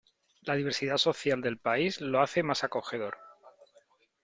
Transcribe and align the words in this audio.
La 0.41 0.55
diversidad 0.55 0.97
social 0.97 1.41
del 1.41 1.59
país 1.59 2.01
lo 2.01 2.21
hace 2.23 2.41
más 2.41 2.63
acogedor. 2.63 3.19